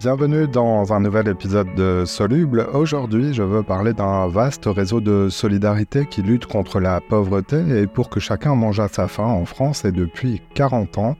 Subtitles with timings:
[0.00, 2.68] Bienvenue dans un nouvel épisode de Soluble.
[2.72, 7.88] Aujourd'hui, je veux parler d'un vaste réseau de solidarité qui lutte contre la pauvreté et
[7.88, 11.16] pour que chacun mange à sa faim en France et depuis 40 ans.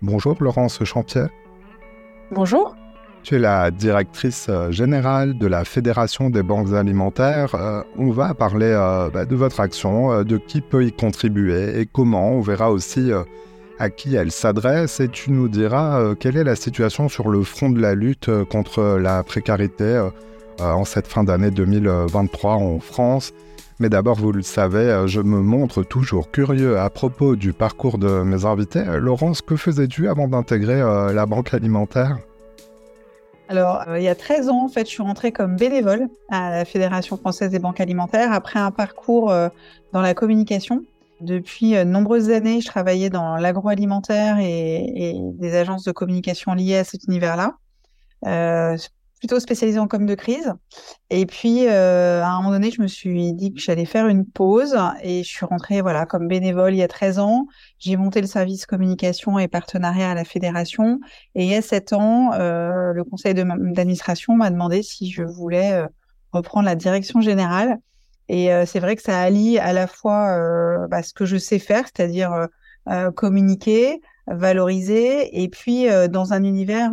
[0.00, 1.24] Bonjour Laurence Champier.
[2.30, 2.76] Bonjour.
[3.24, 7.56] Tu es la directrice euh, générale de la Fédération des banques alimentaires.
[7.56, 11.86] Euh, on va parler euh, bah, de votre action, de qui peut y contribuer et
[11.86, 12.30] comment.
[12.30, 13.10] On verra aussi
[13.80, 17.70] à qui elle s'adresse et tu nous diras quelle est la situation sur le front
[17.70, 20.08] de la lutte contre la précarité
[20.60, 23.32] en cette fin d'année 2023 en France.
[23.80, 28.22] Mais d'abord, vous le savez, je me montre toujours curieux à propos du parcours de
[28.22, 28.84] mes invités.
[28.98, 30.80] Laurence, que faisais-tu avant d'intégrer
[31.12, 32.18] la banque alimentaire?
[33.50, 36.50] Alors, euh, il y a 13 ans, en fait, je suis rentrée comme bénévole à
[36.50, 39.48] la Fédération française des banques alimentaires après un parcours euh,
[39.92, 40.84] dans la communication.
[41.20, 46.54] Depuis euh, de nombreuses années, je travaillais dans l'agroalimentaire et, et, des agences de communication
[46.54, 47.56] liées à cet univers-là
[49.20, 50.52] plutôt spécialisée en com de crise.
[51.10, 54.24] Et puis, euh, à un moment donné, je me suis dit que j'allais faire une
[54.24, 57.46] pause et je suis rentrée voilà, comme bénévole il y a 13 ans.
[57.78, 61.00] J'ai monté le service communication et partenariat à la fédération.
[61.34, 65.72] Et il y a 7 ans, euh, le conseil d'administration m'a demandé si je voulais
[65.72, 65.86] euh,
[66.32, 67.78] reprendre la direction générale.
[68.32, 71.36] Et euh, c'est vrai que ça allie à la fois euh, bah, ce que je
[71.36, 72.48] sais faire, c'est-à-dire
[73.14, 76.90] communiquer, valoriser, et puis dans un univers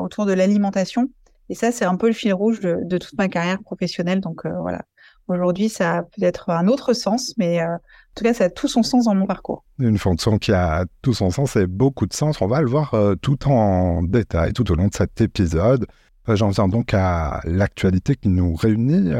[0.00, 1.08] autour de l'alimentation
[1.50, 4.20] et ça, c'est un peu le fil rouge de, toute ma carrière professionnelle.
[4.20, 4.82] Donc euh, voilà,
[5.28, 7.78] aujourd'hui, ça a peut-être un autre sens, mais euh, en
[8.14, 9.64] tout cas, ça a tout son sens dans mon parcours.
[9.78, 12.40] Une fonction qui a tout son sens et beaucoup de sens.
[12.40, 15.86] On va le voir euh, tout en détail tout au long de cet épisode.
[16.26, 19.12] J'en viens donc à l'actualité qui nous réunit.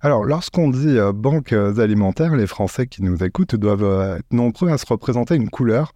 [0.00, 4.86] Alors, lorsqu'on dit banques alimentaires, les Français qui nous écoutent doivent être nombreux à se
[4.86, 5.92] représenter une couleur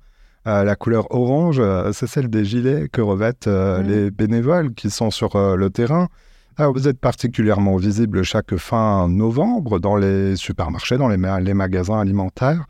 [0.48, 3.86] euh, la couleur orange, euh, c'est celle des gilets que revêtent euh, mmh.
[3.86, 6.08] les bénévoles qui sont sur le terrain.
[6.56, 11.98] Alors, vous êtes particulièrement visible chaque fin novembre dans les supermarchés, dans les, les magasins
[11.98, 12.66] alimentaires.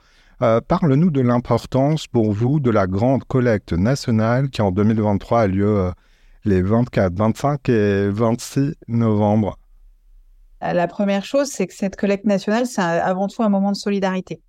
[0.67, 5.93] Parle-nous de l'importance pour vous de la grande collecte nationale qui en 2023 a lieu
[6.45, 9.57] les 24, 25 et 26 novembre.
[10.63, 14.41] La première chose, c'est que cette collecte nationale, c'est avant tout un moment de solidarité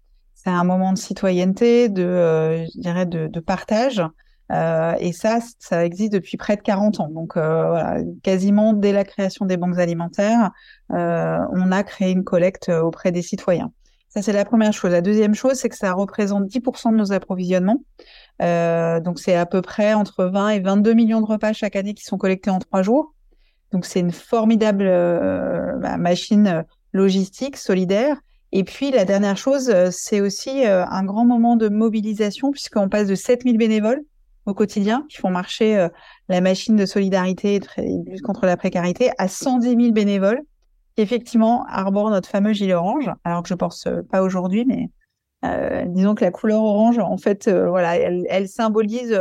[0.44, 4.04] c'est un moment de citoyenneté, de, euh, je dirais, de, partage.
[4.52, 7.08] Euh, et ça, ça existe depuis près de 40 ans.
[7.08, 10.52] Donc, euh, quasiment dès la création des banques alimentaires,
[10.92, 13.72] euh, on a créé une collecte auprès des citoyens.
[14.10, 14.92] Ça, c'est la première chose.
[14.92, 17.82] La deuxième chose, c'est que ça représente 10% de nos approvisionnements.
[18.42, 21.94] Euh, donc, c'est à peu près entre 20 et 22 millions de repas chaque année
[21.94, 23.14] qui sont collectés en trois jours.
[23.74, 24.86] Donc, c'est une formidable
[25.82, 26.64] bah, machine
[26.94, 28.18] logistique, solidaire.
[28.56, 32.88] Et puis la dernière chose, euh, c'est aussi euh, un grand moment de mobilisation puisqu'on
[32.88, 34.04] passe de 7000 bénévoles
[34.46, 35.90] au quotidien qui font marcher euh,
[36.30, 37.60] la machine de solidarité
[38.24, 40.42] contre la précarité à 110 000 bénévoles
[40.96, 43.10] qui effectivement arborent notre fameux gilet orange.
[43.24, 44.92] Alors que je pense pas aujourd'hui, mais
[45.44, 49.20] euh, disons que la couleur orange, en fait, voilà, elle, symbolise,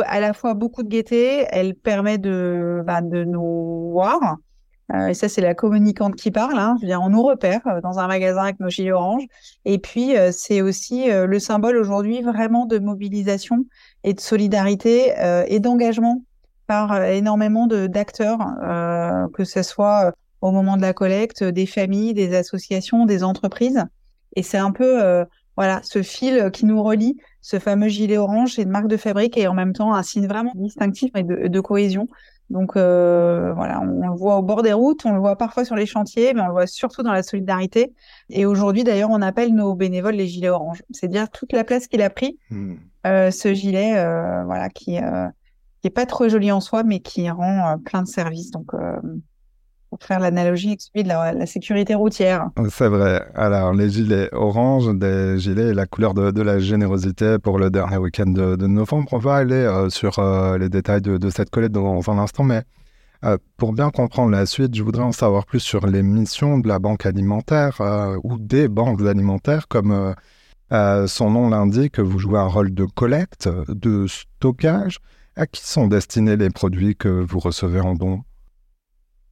[0.00, 4.38] à la fois beaucoup de gaieté, elle permet de, bah, de nous voir,
[4.92, 6.58] euh, et ça, c'est la communicante qui parle.
[6.58, 6.76] Hein.
[7.00, 9.24] On nous repère euh, dans un magasin avec nos gilets orange.
[9.64, 13.64] Et puis, euh, c'est aussi le symbole aujourd'hui vraiment de mobilisation
[14.04, 15.12] et de solidarité
[15.46, 16.22] et d'engagement
[16.66, 18.38] par énormément d'acteurs,
[19.34, 23.84] que ce soit au moment de la collecte, des familles, des associations, des entreprises.
[24.36, 25.24] Et c'est un peu
[25.56, 29.36] voilà ce fil qui nous relie, ce fameux gilet orange, c'est une marque de fabrique
[29.36, 32.08] et en même temps un signe vraiment distinctif et de, de cohésion
[32.52, 35.74] donc euh, voilà, on, le voit au bord des routes, on le voit parfois sur
[35.74, 37.94] les chantiers, mais on le voit surtout dans la solidarité.
[38.28, 40.82] Et aujourd'hui, d'ailleurs, on appelle nos bénévoles les gilets oranges.
[40.90, 42.74] C'est dire toute la place qu'il a pris, hmm.
[43.06, 45.28] euh, ce gilet, euh, voilà, qui euh,
[45.80, 48.50] qui est pas trop joli en soi, mais qui rend euh, plein de services.
[48.50, 48.72] Donc
[49.92, 52.48] pour faire l'analogie avec celui de la, sécurité routière.
[52.70, 53.26] C'est vrai.
[53.34, 58.24] Alors, les gilets orange, des gilets, la couleur de, la générosité pour le dernier week-end
[58.26, 59.12] de, novembre.
[59.12, 62.62] On va aller euh, sur euh, les détails de, cette collecte dans un instant, mais
[63.24, 66.68] euh, pour bien comprendre la suite, je voudrais en savoir plus sur les missions de
[66.68, 67.82] la banque alimentaire
[68.24, 70.14] ou des banques alimentaires, comme
[70.70, 75.00] son nom l'indique, vous jouez un rôle de collecte, de stockage.
[75.36, 78.22] À qui sont destinés les produits que vous recevez en don?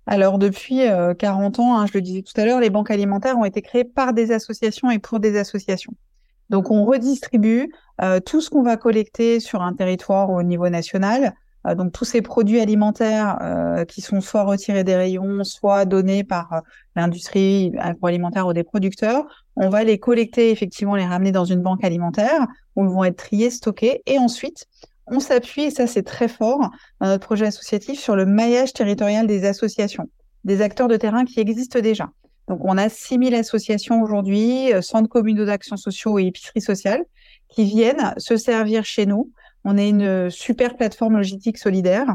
[0.06, 0.82] Alors depuis
[1.18, 3.62] 40 euh, ans, hein, je le disais tout à l'heure, les banques alimentaires ont été
[3.62, 5.92] créées par des associations et pour des associations.
[6.48, 11.34] Donc on redistribue euh, tout ce qu'on va collecter sur un territoire au niveau national.
[11.66, 13.38] Euh, donc tous ces produits alimentaires
[13.86, 16.62] qui sont soit retirés des rayons, soit donnés par
[16.96, 19.26] l'industrie agroalimentaire ou des producteurs,
[19.56, 23.16] on va les collecter effectivement, les ramener dans une banque alimentaire où ils vont être
[23.16, 24.66] triés, stockés et ensuite
[25.10, 26.70] on s'appuie, et ça c'est très fort
[27.00, 30.08] dans notre projet associatif, sur le maillage territorial des associations,
[30.44, 32.10] des acteurs de terrain qui existent déjà.
[32.48, 37.04] Donc on a 6000 associations aujourd'hui, euh, centres communaux d'action sociaux et épiceries sociales,
[37.48, 39.30] qui viennent se servir chez nous.
[39.64, 42.06] On est une super plateforme logistique solidaire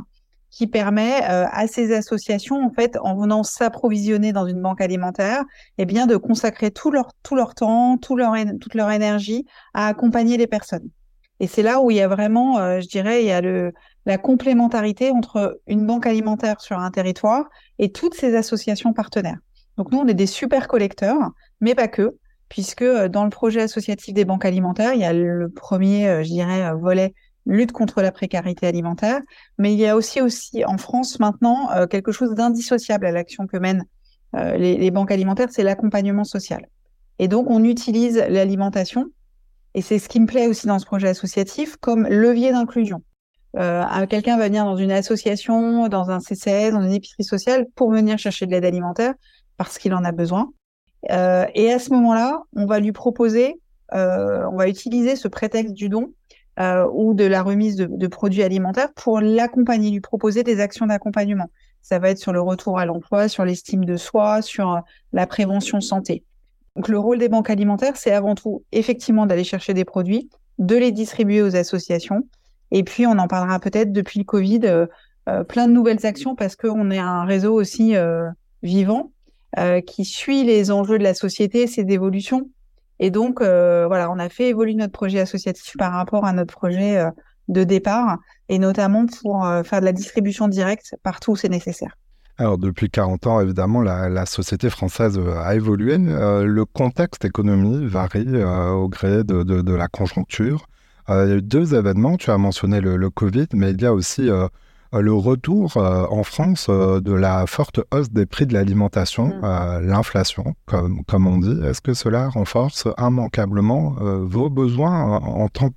[0.56, 5.44] qui permet euh, à ces associations, en fait, en venant s'approvisionner dans une banque alimentaire,
[5.78, 9.88] eh bien, de consacrer tout leur, tout leur temps, tout leur, toute leur énergie à
[9.88, 10.90] accompagner les personnes.
[11.40, 13.74] Et c'est là où il y a vraiment, euh, je dirais, il y a le,
[14.06, 17.46] la complémentarité entre une banque alimentaire sur un territoire
[17.78, 19.40] et toutes ces associations partenaires.
[19.78, 22.16] Donc nous, on est des super collecteurs, mais pas que,
[22.48, 26.24] puisque euh, dans le projet associatif des banques alimentaires, il y a le premier, euh,
[26.24, 27.14] je dirais, volet
[27.46, 29.22] lutte contre la précarité alimentaire,
[29.60, 33.58] mais il y a aussi aussi en France maintenant quelque chose d'indissociable à l'action que
[33.58, 33.86] mènent
[34.34, 36.68] les, les banques alimentaires, c'est l'accompagnement social.
[37.20, 39.12] Et donc on utilise l'alimentation
[39.76, 43.04] et c'est ce qui me plaît aussi dans ce projet associatif comme levier d'inclusion.
[43.58, 47.92] Euh, quelqu'un va venir dans une association, dans un CCS, dans une épicerie sociale pour
[47.92, 49.14] venir chercher de l'aide alimentaire
[49.58, 50.52] parce qu'il en a besoin.
[51.12, 53.60] Euh, et à ce moment-là, on va lui proposer,
[53.94, 56.14] euh, on va utiliser ce prétexte du don
[56.60, 60.88] euh, ou de la remise de, de produits alimentaires pour l'accompagner, lui proposer des actions
[60.88, 61.50] d'accompagnement.
[61.82, 64.82] Ça va être sur le retour à l'emploi, sur l'estime de soi, sur
[65.12, 66.24] la prévention santé.
[66.76, 70.30] Donc le rôle des banques alimentaires, c'est avant tout effectivement d'aller chercher des produits,
[70.60, 72.28] de les distribuer aux associations.
[72.72, 74.86] Et puis on en parlera peut-être depuis le Covid, euh,
[75.30, 78.30] euh, plein de nouvelles actions parce qu'on est un réseau aussi euh,
[78.62, 79.12] vivant
[79.88, 82.50] qui suit les enjeux de la société, ses évolutions.
[83.00, 87.02] Et donc voilà, on a fait évoluer notre projet associatif par rapport à notre projet
[87.48, 88.18] de départ
[88.50, 91.96] et notamment pour faire de la distribution directe partout où c'est nécessaire.
[92.38, 95.96] Alors depuis 40 ans, évidemment, la, société française euh, a évolué.
[95.98, 100.68] Euh, le contexte économique varie euh, au gré de, la conjoncture.
[101.08, 103.94] il y a eu deux événements, tu as mentionné le, Covid, mais il y a
[103.94, 104.30] aussi
[104.94, 109.80] le retour en France de la forte hausse des prix de l'alimentation, mmh.
[109.82, 111.60] l'inflation, comme, comme on dit.
[111.66, 115.70] Est-ce que cela renforce immanquablement vos besoins en, tant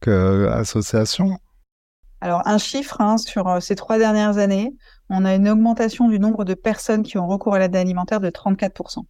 [0.00, 1.38] qu'association
[2.22, 4.72] alors, un chiffre hein, sur ces trois dernières années,
[5.10, 8.30] on a une augmentation du nombre de personnes qui ont recours à l'aide alimentaire de
[8.30, 9.04] 34%.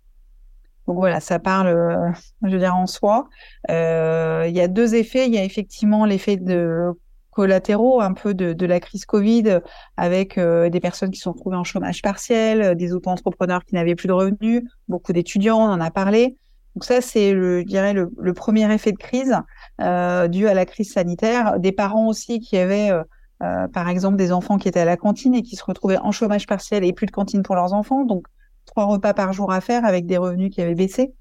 [0.86, 2.10] Donc voilà, ça parle, euh,
[2.42, 3.28] je veux dire, en soi.
[3.70, 5.26] Euh, il y a deux effets.
[5.26, 6.90] Il y a effectivement l'effet de
[7.30, 9.60] collatéraux, un peu de, la crise Covid,
[9.96, 14.08] avec euh, des personnes qui sont retrouvées en chômage partiel, des auto-entrepreneurs qui n'avaient plus
[14.08, 16.36] de revenus, beaucoup d'étudiants, on en a parlé.
[16.74, 19.36] Donc ça, c'est, le, je dirais, le, le, premier effet de crise
[19.78, 21.58] dû à la crise sanitaire.
[21.58, 22.90] Des parents aussi qui avaient
[23.42, 26.12] euh, par exemple, des enfants qui étaient à la cantine et qui se retrouvaient en
[26.12, 28.26] chômage partiel et plus de cantine pour leurs enfants, donc
[28.66, 31.12] trois repas par jour à faire avec des revenus qui avaient baissé.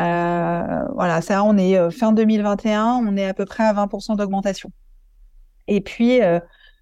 [0.00, 4.16] Euh, voilà, ça, on est euh, fin 2021, on est à peu près à 20%
[4.16, 4.70] d'augmentation.
[5.68, 6.20] Et puis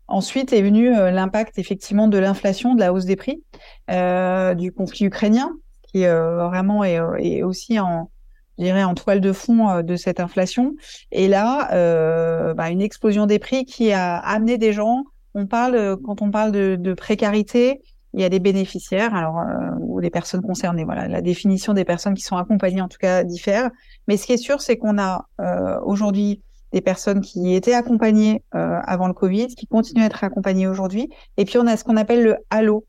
[0.09, 3.45] ensuite est venu l'impact effectivement de l'inflation, de la hausse des prix,
[3.89, 5.53] du conflit ukrainien,
[5.93, 8.11] qui vraiment est, aussi en,
[8.59, 10.75] je dirais, en toile de fond euh, de cette inflation.
[11.11, 15.05] Et là, euh, bah, une explosion des prix qui a amené des gens.
[15.35, 17.81] On parle, euh, quand on parle de, de précarité,
[18.15, 20.85] il y a des bénéficiaires, alors euh, ou des personnes concernées.
[20.85, 23.71] Voilà, la définition des personnes qui sont accompagnées en tout cas diffère.
[24.07, 26.43] Mais ce qui est sûr, c'est qu'on a euh, aujourd'hui
[26.73, 31.09] des personnes qui étaient accompagnées euh, avant le Covid, qui continuent à être accompagnées aujourd'hui.
[31.37, 32.87] Et puis on a ce qu'on appelle le halo.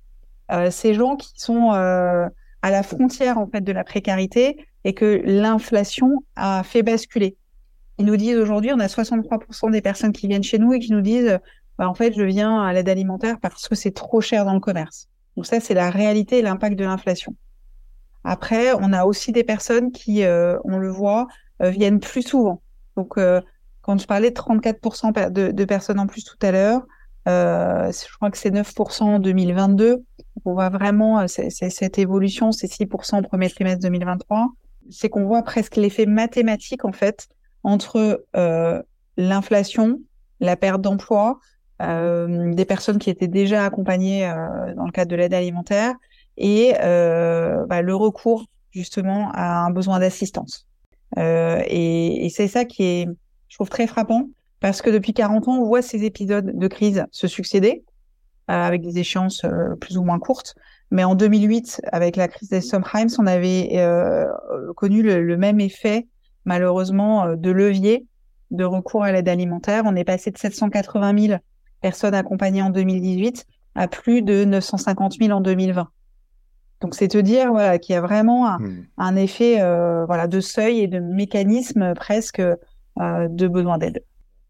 [0.69, 1.71] ces gens qui sont
[2.63, 7.37] à la frontière en fait de la précarité et que l'inflation a fait basculer.
[7.99, 10.91] Ils nous disent aujourd'hui, on a 63% des personnes qui viennent chez nous et qui
[10.91, 11.37] nous disent,
[11.77, 14.61] bah, en fait, je viens à l'aide alimentaire parce que c'est trop cher dans le
[14.61, 15.09] commerce.
[15.35, 17.35] Donc ça, c'est la réalité et l'impact de l'inflation.
[18.23, 21.27] Après, on a aussi des personnes qui, euh, on le voit,
[21.61, 22.61] euh, viennent plus souvent.
[22.95, 23.41] Donc, euh,
[23.81, 26.83] quand je parlais de 34% de, de, personnes en plus tout à l'heure,
[27.25, 30.03] je crois que c'est 9% en 2022
[30.45, 34.49] on voit vraiment euh, cette évolution, ces 6% au premier trimestre 2023,
[34.89, 37.27] c'est qu'on voit presque l'effet mathématique en fait
[37.63, 38.81] entre euh,
[39.17, 39.99] l'inflation,
[40.39, 41.39] la perte d'emploi,
[41.81, 44.29] euh, des personnes qui étaient déjà accompagnées
[44.75, 45.93] dans le cadre de l'aide alimentaire
[46.37, 50.67] et bah, le recours justement à un besoin d'assistance.
[51.17, 53.07] et, et c'est ça qui est,
[53.47, 54.27] je trouve, très frappant
[54.59, 57.92] parce que depuis 40 ans, on voit ces épisodes de crise se succéder euh,
[58.47, 60.55] avec des échéances euh, plus ou moins courtes.
[60.91, 64.25] Mais en 2008, avec la crise des subprimes, on avait euh,
[64.75, 66.07] connu le, même effet,
[66.45, 68.05] malheureusement, de levier
[68.51, 69.83] de recours à l'aide alimentaire.
[69.85, 71.39] On est passé de 780 000
[71.81, 73.45] personnes accompagnées en 2018
[73.75, 75.87] à plus de 950 000 en 2020.
[76.81, 79.17] Donc c'est te dire voilà qu'il y a vraiment un, hmm.
[79.17, 79.55] effet
[80.05, 82.41] voilà de seuil et de mécanisme presque
[82.99, 84.03] de besoin d'aide.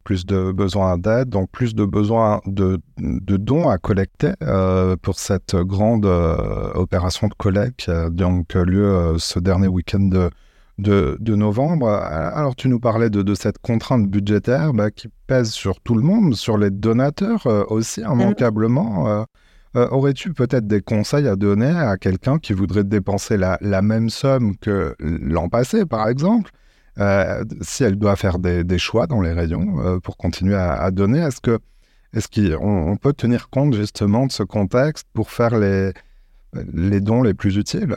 [0.04, 5.56] Plus de besoins d'aide, donc plus de besoins de, dons à collecter euh, pour cette
[5.56, 10.30] grande euh, opération de collecte qui a donc lieu euh, ce dernier week-end de,
[10.78, 11.88] de, novembre.
[11.90, 16.36] Alors tu nous parlais de, cette contrainte budgétaire bah, qui pèse sur tout le monde,
[16.36, 19.26] sur les donateurs aussi immanquablement.
[19.76, 24.56] Aurais-tu peut-être des conseils à donner à quelqu'un qui voudrait dépenser la, la même somme
[24.58, 26.52] que l'an passé, par exemple
[27.00, 31.20] euh, si elle doit faire des, choix dans les rayons euh, pour continuer à, donner,
[31.20, 31.60] est-ce que
[32.14, 35.92] est-ce qu'on peut tenir compte justement de ce contexte pour faire les,
[36.72, 37.96] les dons les plus utiles?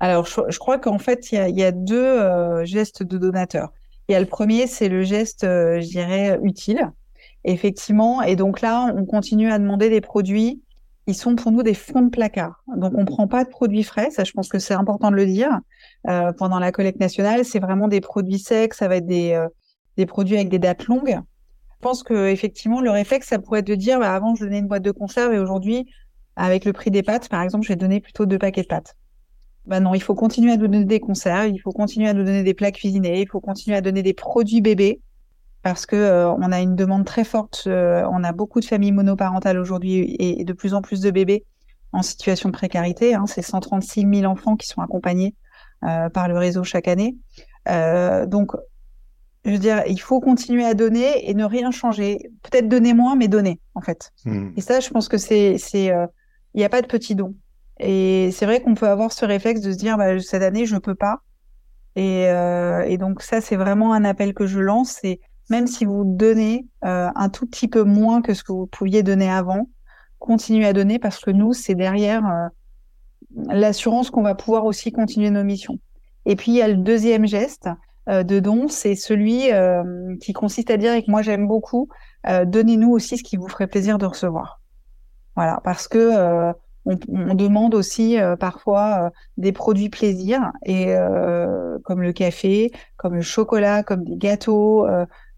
[0.00, 3.72] Alors, je, crois qu'en fait, il y, a, deux euh, gestes de donateurs.
[4.08, 6.90] Il y a le premier, c'est le geste, je dirais, utile,
[7.44, 8.22] effectivement.
[8.22, 10.60] Et donc là, on continue à demander des produits
[11.08, 12.62] ils sont pour nous des fonds de placard.
[12.76, 15.24] Donc on prend pas de produits frais, ça je pense que c'est important de le
[15.24, 15.58] dire.
[16.08, 19.46] Euh, pendant la collecte nationale, c'est vraiment des produits secs, ça va être des, euh,
[19.98, 21.20] des produits avec des dates longues.
[21.70, 24.58] Je pense que effectivement le réflexe, ça pourrait être de dire, bah, avant je donnais
[24.58, 25.86] une boîte de conserve et aujourd'hui,
[26.36, 28.96] avec le prix des pâtes, par exemple, je vais donner plutôt deux paquets de pâtes.
[29.66, 32.42] Bah non, il faut continuer à donner des conserves, il faut continuer à nous donner
[32.42, 35.02] des plats cuisinés, il faut continuer à donner des produits bébés
[35.62, 37.64] parce que euh, on a une demande très forte.
[37.66, 41.44] On a beaucoup de familles monoparentales aujourd'hui et, de plus en plus de bébés
[41.92, 43.14] en situation de précarité.
[43.14, 45.34] Hein, C'est 136 000 enfants qui sont accompagnés
[45.80, 47.16] par le réseau chaque année.
[48.26, 48.52] donc,
[49.44, 52.30] je veux dire, il faut continuer à donner et ne rien changer.
[52.42, 54.10] Peut-être donner moins, mais donner en fait.
[54.24, 54.50] Hmm.
[54.56, 57.34] Et ça, je pense que c'est, c'est, il n'y a pas de petits dons.
[57.80, 60.76] Et c'est vrai qu'on peut avoir ce réflexe de se dire, bah, cette année, je
[60.76, 61.20] peux pas.
[61.96, 64.98] Et, et donc ça, c'est vraiment un appel que je lance.
[65.00, 65.20] C'est
[65.50, 69.02] même si vous donnez euh, un tout petit peu moins que ce que vous pouviez
[69.02, 69.68] donner avant,
[70.18, 72.48] continuez à donner parce que nous, c'est derrière euh,
[73.34, 75.78] l'assurance qu'on va pouvoir aussi continuer nos missions.
[76.26, 77.68] Et puis, il y a le deuxième geste
[78.08, 79.50] euh, de don, c'est celui
[80.20, 81.88] qui consiste à dire, et que moi j'aime beaucoup,
[82.24, 84.60] donnez-nous aussi ce qui vous ferait plaisir de recevoir.
[85.36, 86.52] Voilà, parce que
[86.84, 90.94] on, on, demande aussi parfois des produits plaisir et
[91.84, 94.86] comme le café, comme le chocolat, comme des gâteaux,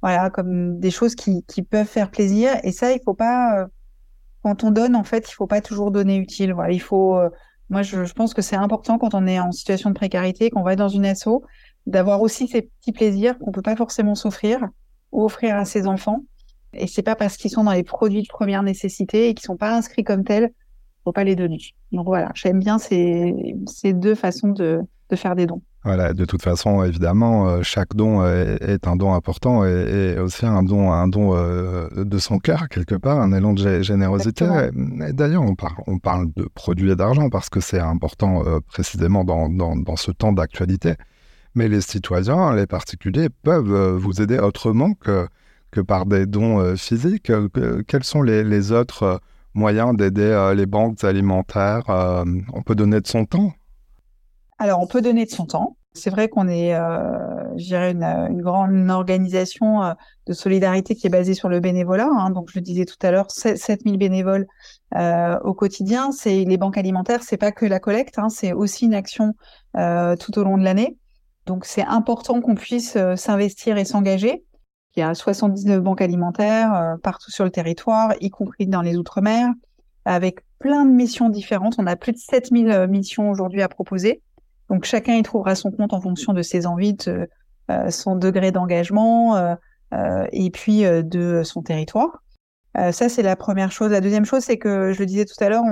[0.03, 2.53] voilà, comme des choses qui, qui peuvent faire plaisir.
[2.65, 3.67] Et ça, il faut pas, euh,
[4.43, 6.55] quand on donne, en fait, il faut pas toujours donner utile.
[6.55, 7.31] Voilà, il faut, euh,
[7.71, 10.77] moi, je, pense que c'est important quand on est en situation de précarité, qu'on va
[10.77, 11.43] dans une asso,
[11.87, 14.69] d'avoir aussi ces petits plaisirs qu'on peut pas forcément s'offrir
[15.13, 16.25] ou offrir à ses enfants.
[16.73, 19.57] Et c'est pas parce qu'ils sont dans les produits de première nécessité et qu'ils sont
[19.57, 20.51] pas inscrits comme tels,
[21.05, 21.59] faut pas les donner.
[21.93, 23.35] Donc voilà, j'aime bien ces,
[23.85, 24.83] deux façons de
[25.15, 25.63] faire des dons.
[25.83, 30.63] Voilà, de toute façon, évidemment, euh, chaque don est, un don important et, aussi un
[30.63, 34.47] don, un don euh, de son cœur, quelque part, un élan de générosité.
[34.75, 39.25] D'ailleurs, on parle, on parle de produits et d'argent parce que c'est important euh, précisément
[39.25, 40.97] dans, dans, ce temps d'actualité.
[41.55, 45.29] Mais les citoyens, les particuliers, peuvent vous aider autrement que,
[45.71, 47.33] que par des dons physiques.
[47.89, 49.21] quels sont les, les autres
[49.55, 51.85] moyens d'aider les banques alimentaires
[52.53, 53.55] On peut donner de son temps
[54.61, 55.79] alors, on peut donner de son temps.
[55.95, 59.95] C'est vrai qu'on est, euh, je dirais, une, grande organisation euh,
[60.27, 62.11] de solidarité qui est basée sur le bénévolat.
[62.13, 62.29] Hein.
[62.29, 64.47] Donc, je le disais tout à l'heure, 7000 bénévoles
[64.97, 66.13] euh, au quotidien.
[66.13, 69.33] C'est les banques alimentaires, c'est pas que la collecte, hein, c'est aussi une action
[69.79, 70.99] euh, tout au long de l'année.
[71.47, 74.45] Donc, c'est important qu'on puisse s'investir et s'engager.
[74.95, 79.49] Il y a 79 banques alimentaires partout sur le territoire, y compris dans les outre-mer,
[80.05, 81.77] avec plein de missions différentes.
[81.79, 84.23] On a plus de 7000 missions aujourd'hui à proposer.
[84.71, 87.29] Donc chacun y trouvera son compte en fonction de ses envies, de
[87.71, 89.55] euh, son degré d'engagement euh,
[89.93, 92.23] euh, et puis de son territoire.
[92.77, 93.91] ça, c'est la première chose.
[93.91, 95.65] La deuxième chose, c'est que, je le disais tout à l'heure,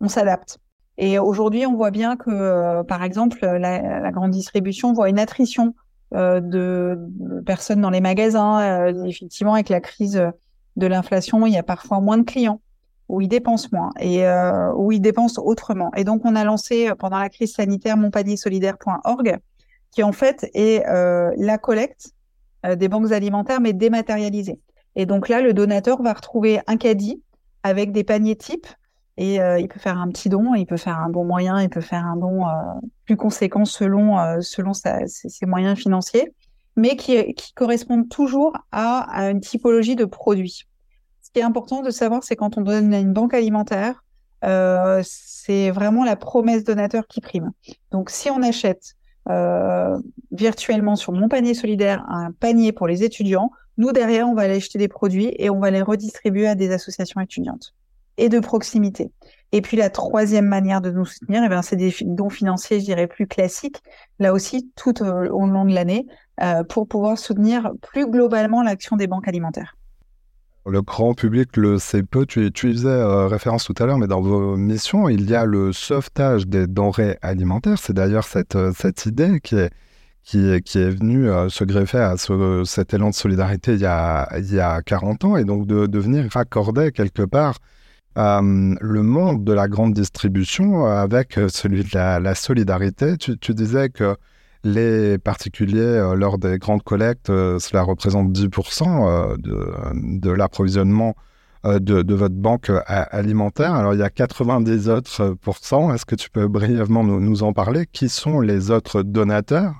[0.00, 0.58] on, s'adapte.
[0.98, 5.74] Et aujourd'hui, on voit bien que, par exemple, la, grande distribution voit une attrition
[6.12, 6.98] de,
[7.46, 8.88] personnes dans les magasins.
[9.06, 10.20] effectivement, avec la crise
[10.76, 12.60] de l'inflation, il y a parfois moins de clients
[13.08, 15.90] où ils dépensent moins et euh, où ils dépensent autrement.
[15.96, 19.38] Et donc, on a lancé euh, pendant la crise sanitaire monpaniersolidaire.org,
[19.90, 22.10] qui en fait est euh, la collecte
[22.78, 24.58] des banques alimentaires, mais dématérialisée.
[24.96, 27.22] Et donc là, le donateur va retrouver un caddie
[27.62, 28.66] avec des paniers types
[29.18, 31.82] et il peut faire un petit don, il peut faire un bon moyen, il peut
[31.82, 32.46] faire un don
[33.04, 34.16] plus conséquent selon
[34.72, 36.32] ses, moyens financiers,
[36.74, 40.64] mais qui, qui correspondent toujours à, à une typologie de produits
[41.34, 44.04] qui est important de savoir, c'est quand on donne à une banque alimentaire,
[44.44, 47.50] euh, c'est vraiment la promesse donateur qui prime.
[47.90, 48.94] Donc, si on achète
[49.28, 49.98] euh,
[50.30, 54.56] virtuellement sur mon panier solidaire un panier pour les étudiants, nous derrière, on va aller
[54.56, 57.74] acheter des produits et on va les redistribuer à des associations étudiantes.
[58.16, 59.10] et de proximité.
[59.50, 63.08] Et puis la troisième manière de nous soutenir, eh c'est des dons financiers, je dirais,
[63.08, 63.82] plus classiques,
[64.20, 66.06] là aussi tout au long de l'année,
[66.68, 69.74] pour pouvoir soutenir plus globalement l'action des banques alimentaires.
[70.66, 72.24] Le grand public le sait peu.
[72.24, 75.44] Tu, tu faisais euh, référence tout à l'heure, mais dans vos missions, il y a
[75.44, 77.78] le sauvetage des denrées alimentaires.
[77.78, 79.70] C'est d'ailleurs cette, euh, cette idée qui est,
[80.22, 83.86] qui, qui est venue euh, se greffer à ce, cet élan de solidarité il y,
[83.86, 87.58] a, il y a 40 ans et donc de, de venir raccorder quelque part
[88.16, 93.16] le monde de la grande distribution avec celui de la, solidarité.
[93.18, 94.16] Tu disais que
[94.64, 101.14] les particuliers, euh, lors des grandes collectes, euh, cela représente 10% euh, de, l'approvisionnement
[101.64, 103.72] de, votre banque alimentaire.
[103.72, 105.94] Alors, il y a 90 autres pourcents.
[105.94, 107.86] Est-ce que tu peux brièvement nous, en parler?
[107.90, 109.72] Qui sont les autres donateurs?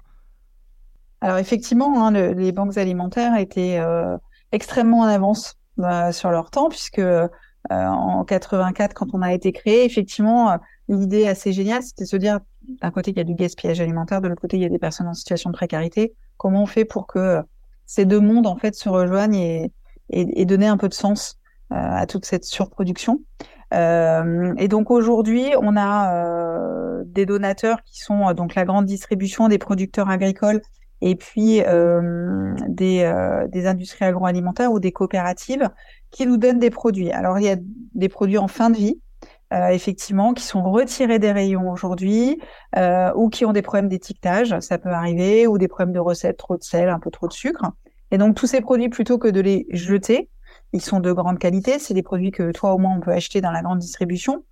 [1.21, 3.79] Alors, effectivement, hein, les banques alimentaires étaient
[4.51, 5.59] extrêmement en avance
[6.13, 7.03] sur leur temps, puisque
[7.69, 12.41] en 84, quand on a été créé, effectivement, l'idée assez géniale, c'était de se dire
[12.81, 14.79] d'un côté, il y a du gaspillage alimentaire, de l'autre côté, il y a des
[14.79, 16.15] personnes en situation de précarité.
[16.37, 17.43] Comment on fait pour que
[17.87, 19.71] ces deux mondes, en fait, se rejoignent
[20.11, 21.39] et, donner un peu de sens
[21.73, 23.21] euh, à toute cette surproduction?
[23.73, 29.49] Euh, Et donc, aujourd'hui, on a euh, des donateurs qui sont donc la grande distribution
[29.49, 30.61] des producteurs agricoles
[31.01, 31.61] et puis
[32.69, 35.69] des industries agroalimentaires ou des coopératives
[36.11, 37.11] qui nous donnent des produits.
[37.11, 37.57] Alors, il y a
[37.95, 39.01] des produits en fin de vie,
[39.55, 42.41] euh, effectivement, qui sont retirés des rayons aujourd'hui
[42.77, 46.39] euh, ou qui ont des problèmes d'étiquetage, ça peut arriver, ou des problèmes de recettes,
[46.39, 47.65] trop de sel, un peu trop de sucre.
[48.11, 50.29] Et donc tous ces produits, plutôt que de les jeter,
[50.73, 53.41] ils sont de grande qualité, c'est des produits que toi au moins on peut acheter
[53.41, 54.45] dans la grande distribution,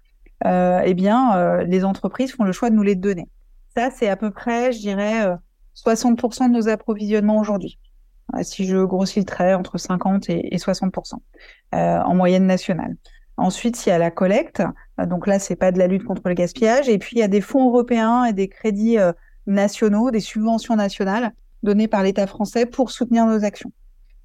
[0.47, 3.29] euh, eh bien euh, les entreprises font le choix de nous les donner.
[3.77, 5.27] Ça, c'est à peu près, je dirais,
[5.75, 7.79] 60% de nos approvisionnements aujourd'hui.
[8.43, 11.15] Si je grossis le trait, entre 50 et, et 60%
[11.73, 12.95] en moyenne nationale.
[13.37, 14.63] Ensuite, il y a la collecte.
[15.01, 16.89] Euh, donc là, c'est pas de la lutte contre le gaspillage.
[16.89, 19.13] Et puis, il y a des fonds européens et des crédits euh,
[19.47, 23.73] nationaux, des subventions nationales données par l'État français pour soutenir nos actions.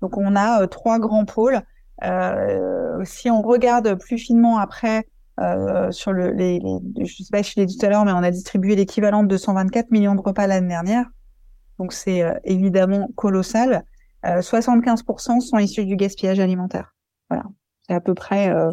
[0.02, 1.62] Donc, on a euh, trois grands pôles.
[3.03, 5.08] si on regarde plus finement après
[5.92, 6.60] sur le, les,
[7.05, 9.27] sais pas si je l'ai dit tout à l'heure, mais on a distribué l'équivalent de
[9.27, 11.05] 224 millions de repas l'année dernière.
[11.79, 13.84] Donc, c'est évidemment colossal.
[14.24, 16.96] 75% sont issus du gaspillage alimentaire.
[17.29, 17.46] Voilà.
[17.88, 18.72] C'est à peu près euh,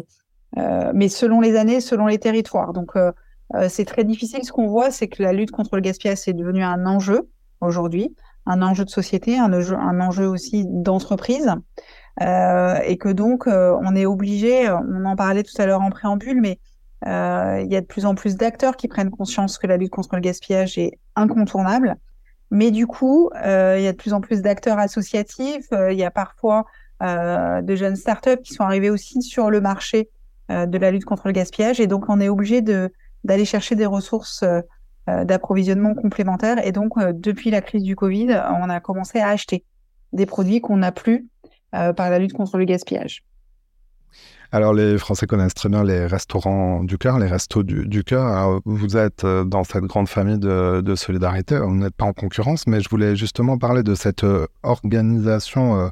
[0.55, 2.73] mais selon les années, selon les territoires.
[2.73, 3.11] Donc, euh,
[3.53, 4.43] euh, c'est très difficile.
[4.43, 7.29] Ce qu'on voit, c'est que la lutte contre le gaspillage c'est devenu un enjeu
[7.61, 8.15] aujourd'hui,
[8.45, 11.53] un enjeu de société, un enjeu, aussi d'entreprise,
[12.21, 14.69] euh, et que donc on est obligé.
[14.69, 16.59] On en parlait tout à l'heure en préambule, mais
[17.07, 19.91] euh, il y a de plus en plus d'acteurs qui prennent conscience que la lutte
[19.91, 21.95] contre le gaspillage est incontournable.
[22.51, 25.67] Mais du coup, euh, il y a de plus en plus d'acteurs associatifs.
[25.71, 26.65] il y a parfois
[27.01, 31.27] de jeunes startups qui sont arrivés aussi sur le marché euh, de la lutte contre
[31.27, 31.79] le gaspillage.
[31.79, 34.61] Et donc, on est obligé d'aller chercher des ressources euh,
[35.09, 36.65] euh, d'approvisionnement complémentaires.
[36.65, 39.63] Et donc, depuis la crise du Covid, on a commencé à acheter
[40.13, 41.27] des produits qu'on n'a plus
[41.71, 43.23] par la lutte contre le gaspillage.
[44.53, 48.61] Alors, les Français connaissent très bien les restaurants du cœur, les restos du, cœur.
[48.63, 51.59] vous êtes dans cette grande famille de, de solidarité.
[51.59, 54.25] Vous n'êtes pas en concurrence, mais je voulais justement parler de cette
[54.63, 55.91] organisation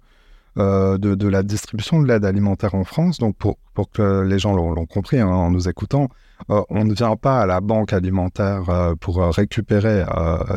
[0.60, 3.18] euh, de, la distribution de l'aide alimentaire en France.
[3.18, 3.58] Donc, pour,
[3.92, 6.10] que les gens l'ont compris hein, en nous écoutant,
[6.52, 10.06] euh, on ne vient pas à la banque alimentaire euh, pour récupérer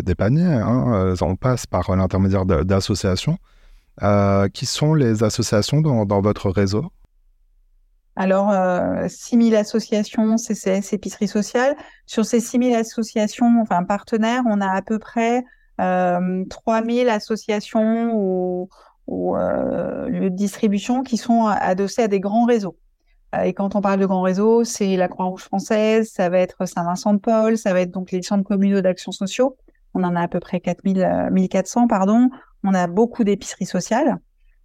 [0.05, 0.45] des paniers.
[0.45, 3.39] Hein, on passe par l'intermédiaire d'associations.
[4.53, 6.91] qui sont les associations dans, votre réseau
[8.19, 8.51] alors,
[9.09, 11.77] 6000 associations, CCS, épicerie sociale.
[12.07, 15.45] Sur ces 6000 associations, enfin partenaires, on a à peu près
[15.79, 18.71] 3000 associations ou,
[19.07, 22.77] ou euh, lieux de distribution qui sont adossés à des grands réseaux.
[23.35, 26.67] Euh, et quand on parle de grands réseaux, c'est la Croix-Rouge française, ça va être
[26.67, 29.57] Saint-Vincent-de-Paul, ça va être donc les centres communaux d'action sociaux.
[29.95, 32.31] On en a à peu près 4000, 1400, euh, pardon.
[32.63, 34.19] On a beaucoup d'épiceries sociales.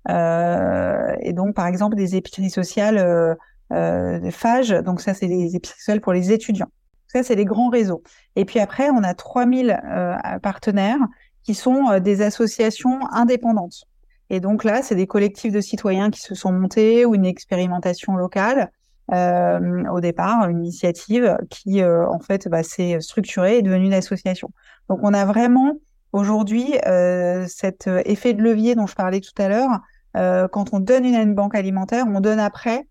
[0.09, 3.35] Euh, et donc, par exemple, des épiceries sociales euh,
[3.71, 4.71] euh, de FAGE.
[4.83, 6.71] Donc, ça, c'est des épiceries sociales pour les étudiants.
[7.07, 8.03] Ça, c'est les grands réseaux.
[8.35, 10.99] Et puis après, on a 3000 euh, partenaires
[11.43, 13.85] qui sont des associations indépendantes.
[14.33, 18.15] Et donc là, c'est des collectifs de citoyens qui se sont montés ou une expérimentation
[18.15, 18.71] locale
[19.11, 23.93] euh, au départ, une initiative qui euh, en fait bah, s'est structurée et devenue une
[23.93, 24.49] association.
[24.87, 25.75] Donc on a vraiment
[26.13, 29.81] aujourd'hui euh, cet effet de levier dont je parlais tout à l'heure.
[30.15, 32.87] Euh, quand on donne une, banque alimentaire, on donne après.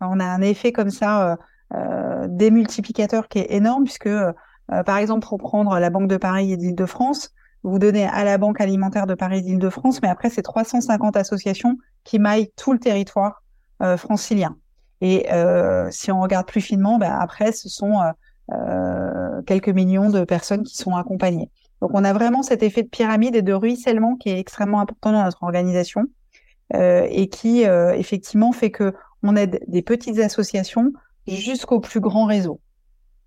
[0.00, 1.38] On a un effet comme ça
[1.74, 4.10] euh, démultiplicateur qui est énorme puisque
[4.86, 8.60] par exemple pour prendre la Banque de Paris et d'Île-de-France, vous donnez à la Banque
[8.60, 13.42] alimentaire de Paris d'Île-de-France, mais après, c'est 350 associations qui maillent tout le territoire
[13.82, 14.56] euh, francilien.
[15.00, 15.26] Et
[15.90, 18.00] si on regarde plus finement, ben après, ce sont
[19.46, 21.50] quelques millions de personnes qui sont accompagnées.
[21.82, 25.12] Donc on a vraiment cet effet de pyramide et de ruissellement qui est extrêmement important
[25.12, 26.04] dans notre organisation
[26.72, 30.92] et qui effectivement fait que on aide des petites associations
[31.26, 32.60] jusqu'au plus grand réseau.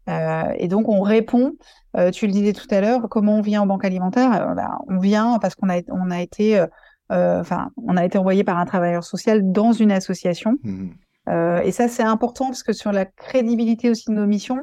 [0.09, 1.53] Euh, et donc on répond,
[1.97, 4.33] euh, tu le disais tout à l'heure, comment on vient en banque alimentaire?
[4.33, 6.63] Euh, bah, On vient parce qu'on a, on a été,
[7.09, 10.55] enfin, on a été envoyé par un travailleur social dans une association.
[10.63, 10.89] Mmh.
[11.63, 14.61] et ça c'est important parce que sur la crédibilité aussi de nos missions,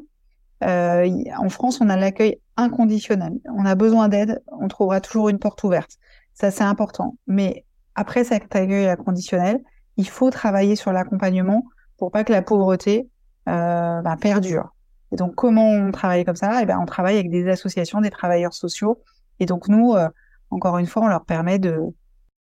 [0.63, 3.35] en France on a l'accueil inconditionnel.
[3.55, 5.93] On a besoin d'aide, on trouvera toujours une porte ouverte.
[6.33, 7.17] Ça c'est important.
[7.27, 9.61] Mais après cet accueil inconditionnel,
[9.97, 11.65] il faut travailler sur l'accompagnement
[11.99, 13.09] pour pas que la pauvreté
[13.49, 14.74] euh, bah, perdure.
[15.13, 16.63] Et donc, comment on travaille comme ça?
[16.63, 19.03] Eh ben, on travaille avec des associations, des travailleurs sociaux.
[19.41, 20.09] Et donc, nous, euh,
[20.51, 21.79] encore une fois, on leur permet de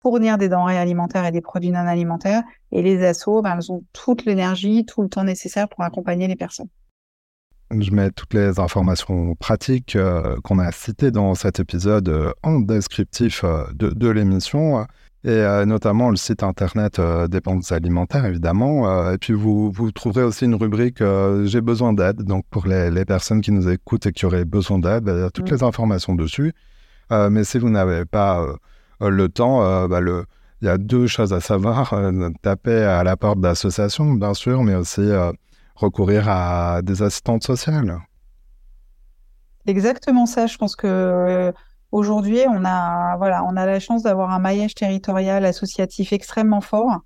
[0.02, 2.42] fournir des denrées alimentaires et des produits non alimentaires.
[2.72, 6.36] Et les assos, ben, elles ont toute l'énergie, tout le temps nécessaire pour accompagner les
[6.36, 6.68] personnes.
[7.70, 12.60] Je mets toutes les informations pratiques euh, qu'on a citées dans cet épisode euh, en
[12.60, 14.86] descriptif de, de l'émission
[15.24, 18.90] et euh, notamment le site internet euh, banques alimentaires, évidemment.
[18.90, 21.02] Euh, et puis, vous, vous trouverez aussi une rubrique
[21.44, 22.22] J'ai besoin d'aide.
[22.22, 25.22] Donc, pour les, les, personnes qui nous écoutent et qui auraient besoin d'aide, il y
[25.22, 25.54] a toutes mmh.
[25.54, 26.52] les informations dessus.
[27.10, 28.46] mais si vous n'avez pas
[29.00, 30.26] le temps, bah, le,
[30.60, 31.94] il y a deux choses à savoir.
[32.42, 35.08] taper à la porte d'associations, bien sûr, mais aussi
[35.74, 37.98] recourir à des assistantes sociales.
[39.66, 40.46] Exactement ça.
[40.46, 41.52] Je pense que
[41.94, 47.02] Aujourd'hui, on a, voilà, on a la chance d'avoir un maillage territorial associatif extrêmement fort,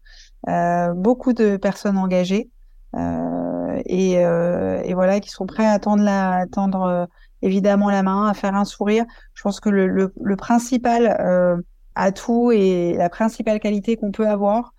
[0.48, 2.48] euh, beaucoup de personnes engagées
[2.96, 7.04] euh, et, euh, et, voilà, qui sont prêts à tendre, la, tendre euh,
[7.42, 9.04] évidemment la main, à faire un sourire.
[9.34, 11.58] Je pense que le, le, le principal euh,
[11.94, 14.72] atout et la principale qualité qu'on peut avoir,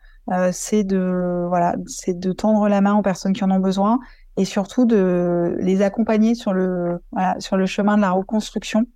[0.51, 3.99] c'est de, voilà, c'est de tendre la main aux personnes qui en ont besoin
[4.37, 8.87] et surtout de les accompagner sur le, voilà, sur le chemin de la reconstruction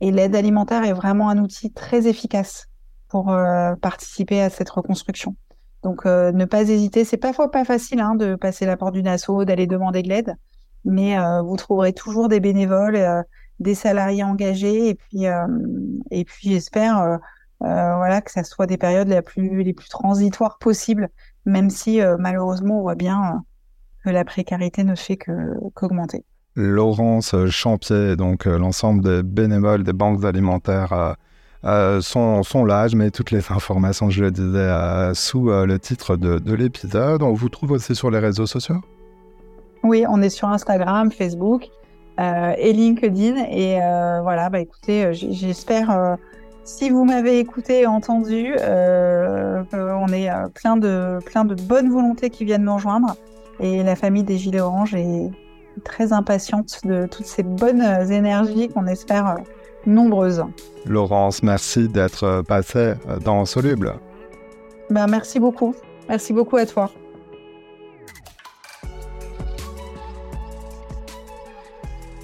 [0.00, 2.68] et l'aide alimentaire est vraiment un outil très efficace
[3.08, 5.34] pour euh, participer à cette reconstruction.
[5.82, 7.04] Donc, euh, ne pas hésiter.
[7.04, 10.36] C'est parfois pas facile hein, de passer la porte d'une asso, d'aller demander de l'aide,
[10.84, 13.24] mais euh, vous trouverez toujours des bénévoles,
[13.60, 15.24] des salariés engagés, et puis,
[16.10, 17.18] et puis j'espère,
[17.60, 21.08] voilà, que ça soit des périodes les plus les plus transitoires possibles,
[21.44, 23.42] même si malheureusement on voit bien
[24.04, 25.32] que la précarité ne fait que
[25.74, 26.24] qu'augmenter.
[26.58, 31.12] Laurence Champier, donc euh, l'ensemble des bénévoles des banques alimentaires euh,
[31.64, 32.88] euh, sont, là.
[32.88, 37.22] Je mets toutes les informations, je le disais, sous le titre de, l'épisode.
[37.22, 38.80] On vous trouve aussi sur les réseaux sociaux?
[39.84, 41.68] Oui, on est sur Instagram, Facebook
[42.18, 43.36] et LinkedIn.
[43.50, 43.78] Et
[44.22, 46.16] voilà, bah écoutez, j'espère,
[46.62, 52.44] si vous m'avez écouté et entendu, on est plein, de, plein de bonnes volontés qui
[52.44, 53.16] viennent nous rejoindre.
[53.58, 55.30] Et la famille des Gilets Orange est
[55.80, 59.36] très impatiente de toutes ces bonnes énergies qu'on espère euh,
[59.86, 60.44] nombreuses.
[60.86, 63.94] Laurence, merci d'être passée euh, dans Soluble.
[64.90, 65.74] Ben, merci beaucoup.
[66.08, 66.90] Merci beaucoup à toi.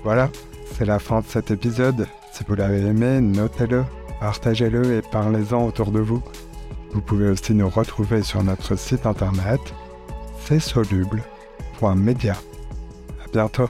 [0.03, 0.29] Voilà,
[0.73, 2.07] c'est la fin de cet épisode.
[2.33, 3.85] Si vous l'avez aimé, notez-le,
[4.21, 6.23] partagez-le et parlez-en autour de vous.
[6.93, 9.61] Vous pouvez aussi nous retrouver sur notre site internet,
[10.45, 12.37] c'est soluble.media
[13.35, 13.69] bientôt.